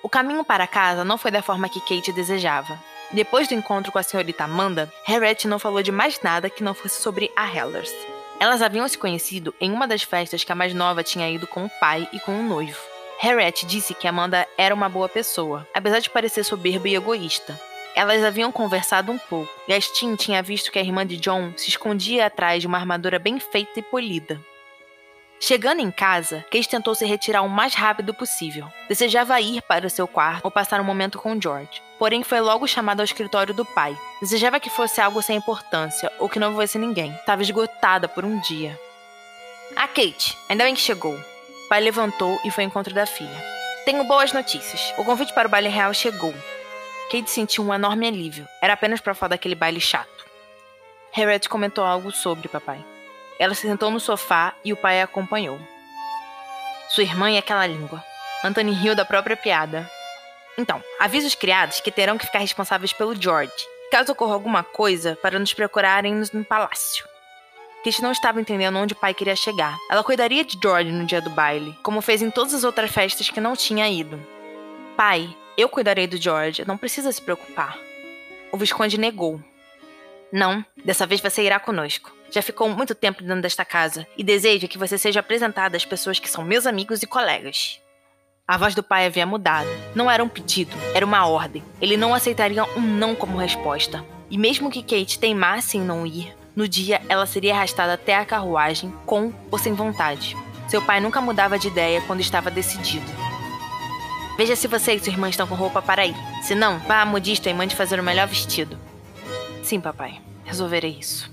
O 0.02 0.08
caminho 0.08 0.44
para 0.44 0.66
casa 0.66 1.04
não 1.04 1.18
foi 1.18 1.30
da 1.30 1.42
forma 1.42 1.68
que 1.68 1.80
Kate 1.80 2.12
desejava. 2.12 2.78
Depois 3.10 3.48
do 3.48 3.54
encontro 3.54 3.92
com 3.92 3.98
a 3.98 4.02
senhorita 4.02 4.44
Amanda, 4.44 4.90
Harriet 5.06 5.46
não 5.46 5.58
falou 5.58 5.82
de 5.82 5.92
mais 5.92 6.20
nada 6.22 6.50
que 6.50 6.64
não 6.64 6.74
fosse 6.74 7.00
sobre 7.00 7.30
a 7.36 7.46
Hellers. 7.46 7.92
Elas 8.40 8.62
haviam 8.62 8.88
se 8.88 8.98
conhecido 8.98 9.54
em 9.60 9.70
uma 9.70 9.86
das 9.86 10.02
festas 10.02 10.42
que 10.42 10.52
a 10.52 10.54
mais 10.54 10.74
nova 10.74 11.02
tinha 11.02 11.30
ido 11.30 11.46
com 11.46 11.64
o 11.64 11.70
pai 11.80 12.08
e 12.12 12.18
com 12.20 12.38
o 12.38 12.42
noivo. 12.42 12.93
Harriet 13.24 13.64
disse 13.64 13.94
que 13.94 14.06
Amanda 14.06 14.46
era 14.58 14.74
uma 14.74 14.86
boa 14.86 15.08
pessoa, 15.08 15.66
apesar 15.72 15.98
de 15.98 16.10
parecer 16.10 16.44
soberba 16.44 16.86
e 16.90 16.94
egoísta. 16.94 17.58
Elas 17.96 18.22
haviam 18.22 18.52
conversado 18.52 19.10
um 19.10 19.16
pouco, 19.16 19.50
e 19.66 19.72
a 19.72 19.80
Stin 19.80 20.14
tinha 20.14 20.42
visto 20.42 20.70
que 20.70 20.78
a 20.78 20.82
irmã 20.82 21.06
de 21.06 21.16
John 21.16 21.54
se 21.56 21.70
escondia 21.70 22.26
atrás 22.26 22.60
de 22.60 22.66
uma 22.66 22.76
armadura 22.76 23.18
bem 23.18 23.40
feita 23.40 23.80
e 23.80 23.82
polida. 23.82 24.38
Chegando 25.40 25.80
em 25.80 25.90
casa, 25.90 26.44
Kate 26.50 26.68
tentou 26.68 26.94
se 26.94 27.06
retirar 27.06 27.40
o 27.40 27.48
mais 27.48 27.72
rápido 27.74 28.12
possível. 28.12 28.66
Desejava 28.90 29.40
ir 29.40 29.62
para 29.62 29.86
o 29.86 29.90
seu 29.90 30.06
quarto 30.06 30.44
ou 30.44 30.50
passar 30.50 30.78
um 30.78 30.84
momento 30.84 31.18
com 31.18 31.40
George. 31.40 31.82
Porém, 31.98 32.22
foi 32.22 32.40
logo 32.40 32.66
chamada 32.66 33.02
ao 33.02 33.06
escritório 33.06 33.54
do 33.54 33.64
pai. 33.64 33.96
Desejava 34.20 34.60
que 34.60 34.68
fosse 34.68 35.00
algo 35.00 35.22
sem 35.22 35.38
importância 35.38 36.12
ou 36.18 36.28
que 36.28 36.38
não 36.38 36.50
houvesse 36.50 36.78
ninguém. 36.78 37.10
Estava 37.14 37.40
esgotada 37.40 38.06
por 38.06 38.22
um 38.22 38.38
dia. 38.40 38.78
Ah, 39.74 39.88
Kate, 39.88 40.36
ainda 40.48 40.64
bem 40.64 40.74
que 40.74 40.80
chegou 40.82 41.18
pai 41.68 41.80
levantou 41.80 42.38
e 42.44 42.50
foi 42.50 42.64
ao 42.64 42.68
encontro 42.68 42.94
da 42.94 43.06
filha. 43.06 43.42
Tenho 43.84 44.04
boas 44.04 44.32
notícias. 44.32 44.94
O 44.96 45.04
convite 45.04 45.34
para 45.34 45.48
o 45.48 45.50
baile 45.50 45.68
real 45.68 45.92
chegou. 45.92 46.34
Kate 47.10 47.30
sentiu 47.30 47.64
um 47.64 47.74
enorme 47.74 48.06
alívio. 48.06 48.48
Era 48.62 48.72
apenas 48.72 49.00
para 49.00 49.14
falar 49.14 49.30
daquele 49.30 49.54
baile 49.54 49.80
chato. 49.80 50.24
Harriet 51.12 51.48
comentou 51.48 51.84
algo 51.84 52.10
sobre 52.10 52.48
papai. 52.48 52.84
Ela 53.38 53.54
se 53.54 53.62
sentou 53.62 53.90
no 53.90 54.00
sofá 54.00 54.54
e 54.64 54.72
o 54.72 54.76
pai 54.76 55.00
a 55.00 55.04
acompanhou. 55.04 55.60
Sua 56.88 57.04
irmã 57.04 57.30
e 57.30 57.38
aquela 57.38 57.66
língua. 57.66 58.02
Anthony 58.42 58.72
riu 58.72 58.94
da 58.94 59.04
própria 59.04 59.36
piada. 59.36 59.88
Então, 60.56 60.82
avisa 61.00 61.26
os 61.26 61.34
criados 61.34 61.80
que 61.80 61.90
terão 61.90 62.16
que 62.16 62.26
ficar 62.26 62.38
responsáveis 62.38 62.92
pelo 62.92 63.20
George, 63.20 63.52
caso 63.90 64.12
ocorra 64.12 64.34
alguma 64.34 64.62
coisa, 64.62 65.16
para 65.20 65.38
nos 65.38 65.52
procurarem 65.52 66.22
no 66.32 66.44
palácio. 66.44 67.13
Kate 67.84 68.02
não 68.02 68.12
estava 68.12 68.40
entendendo 68.40 68.78
onde 68.78 68.94
o 68.94 68.96
pai 68.96 69.12
queria 69.12 69.36
chegar. 69.36 69.78
Ela 69.90 70.02
cuidaria 70.02 70.42
de 70.42 70.58
George 70.60 70.90
no 70.90 71.04
dia 71.04 71.20
do 71.20 71.28
baile, 71.28 71.76
como 71.82 72.00
fez 72.00 72.22
em 72.22 72.30
todas 72.30 72.54
as 72.54 72.64
outras 72.64 72.90
festas 72.90 73.28
que 73.28 73.42
não 73.42 73.54
tinha 73.54 73.86
ido. 73.90 74.18
Pai, 74.96 75.36
eu 75.54 75.68
cuidarei 75.68 76.06
do 76.06 76.16
George, 76.16 76.64
não 76.66 76.78
precisa 76.78 77.12
se 77.12 77.20
preocupar. 77.20 77.76
O 78.50 78.56
Visconde 78.56 78.98
negou. 78.98 79.38
Não, 80.32 80.64
dessa 80.82 81.06
vez 81.06 81.20
você 81.20 81.42
irá 81.42 81.60
conosco. 81.60 82.10
Já 82.30 82.40
ficou 82.40 82.70
muito 82.70 82.94
tempo 82.94 83.22
dentro 83.22 83.42
desta 83.42 83.66
casa 83.66 84.06
e 84.16 84.24
desejo 84.24 84.66
que 84.66 84.78
você 84.78 84.96
seja 84.96 85.20
apresentada 85.20 85.76
às 85.76 85.84
pessoas 85.84 86.18
que 86.18 86.30
são 86.30 86.42
meus 86.42 86.66
amigos 86.66 87.02
e 87.02 87.06
colegas. 87.06 87.82
A 88.48 88.56
voz 88.56 88.74
do 88.74 88.82
pai 88.82 89.04
havia 89.04 89.26
mudado. 89.26 89.68
Não 89.94 90.10
era 90.10 90.24
um 90.24 90.28
pedido, 90.28 90.74
era 90.94 91.04
uma 91.04 91.26
ordem. 91.26 91.62
Ele 91.82 91.98
não 91.98 92.14
aceitaria 92.14 92.64
um 92.78 92.80
não 92.80 93.14
como 93.14 93.36
resposta. 93.36 94.02
E 94.30 94.38
mesmo 94.38 94.70
que 94.70 94.82
Kate 94.82 95.18
teimasse 95.18 95.76
em 95.76 95.82
não 95.82 96.06
ir, 96.06 96.34
no 96.56 96.68
dia, 96.68 97.02
ela 97.08 97.26
seria 97.26 97.54
arrastada 97.54 97.94
até 97.94 98.16
a 98.16 98.24
carruagem, 98.24 98.92
com 99.04 99.32
ou 99.50 99.58
sem 99.58 99.72
vontade. 99.72 100.36
Seu 100.68 100.80
pai 100.80 101.00
nunca 101.00 101.20
mudava 101.20 101.58
de 101.58 101.68
ideia 101.68 102.00
quando 102.02 102.20
estava 102.20 102.50
decidido. 102.50 103.06
Veja 104.36 104.56
se 104.56 104.66
você 104.66 104.94
e 104.94 104.98
sua 104.98 105.12
irmã 105.12 105.28
estão 105.28 105.46
com 105.46 105.54
roupa 105.54 105.82
para 105.82 106.06
ir. 106.06 106.14
Se 106.42 106.54
não, 106.54 106.78
vá 106.80 107.02
à 107.02 107.06
modista 107.06 107.50
e 107.50 107.54
mande 107.54 107.76
fazer 107.76 108.00
o 108.00 108.02
melhor 108.02 108.26
vestido. 108.26 108.78
Sim, 109.62 109.80
papai. 109.80 110.20
Resolverei 110.44 110.96
isso. 110.98 111.30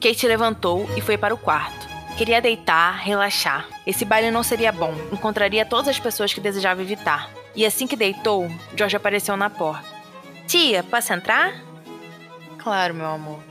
Kate 0.00 0.26
levantou 0.26 0.88
e 0.96 1.00
foi 1.00 1.18
para 1.18 1.34
o 1.34 1.38
quarto. 1.38 1.88
Queria 2.16 2.40
deitar, 2.40 2.98
relaxar. 2.98 3.68
Esse 3.86 4.04
baile 4.04 4.30
não 4.30 4.42
seria 4.42 4.72
bom. 4.72 4.94
Encontraria 5.12 5.64
todas 5.64 5.88
as 5.88 5.98
pessoas 5.98 6.32
que 6.32 6.40
desejava 6.40 6.82
evitar. 6.82 7.30
E 7.54 7.66
assim 7.66 7.86
que 7.86 7.96
deitou, 7.96 8.48
George 8.76 8.96
apareceu 8.96 9.36
na 9.36 9.50
porta. 9.50 9.88
Tia, 10.46 10.82
posso 10.82 11.12
entrar? 11.12 11.54
Claro, 12.58 12.94
meu 12.94 13.06
amor. 13.06 13.49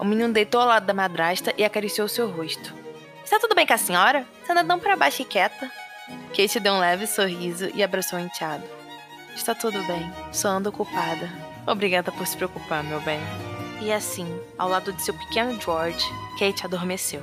O 0.00 0.04
menino 0.04 0.32
deitou 0.32 0.62
ao 0.62 0.66
lado 0.66 0.86
da 0.86 0.94
madrasta 0.94 1.52
e 1.58 1.62
acariciou 1.62 2.08
seu 2.08 2.26
rosto. 2.26 2.72
Está 3.22 3.38
tudo 3.38 3.54
bem 3.54 3.66
com 3.66 3.74
a 3.74 3.76
senhora? 3.76 4.26
Você 4.42 4.50
anda 4.50 4.64
tão 4.64 4.78
para 4.78 4.96
baixo 4.96 5.20
e 5.20 5.26
quieta. 5.26 5.70
Kate 6.34 6.58
deu 6.58 6.72
um 6.72 6.78
leve 6.78 7.06
sorriso 7.06 7.70
e 7.74 7.82
abraçou 7.82 8.18
o 8.18 8.22
enteado. 8.22 8.64
Está 9.36 9.54
tudo 9.54 9.82
bem, 9.82 10.10
só 10.32 10.48
ando 10.48 10.70
ocupada. 10.70 11.28
Obrigada 11.66 12.10
por 12.10 12.26
se 12.26 12.34
preocupar, 12.34 12.82
meu 12.82 12.98
bem. 13.02 13.20
E 13.82 13.92
assim, 13.92 14.26
ao 14.56 14.70
lado 14.70 14.90
de 14.90 15.02
seu 15.02 15.12
pequeno 15.12 15.60
George, 15.60 16.06
Kate 16.38 16.64
adormeceu. 16.64 17.22